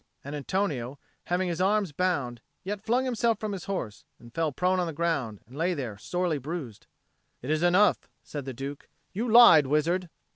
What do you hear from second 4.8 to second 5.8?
the ground, and lay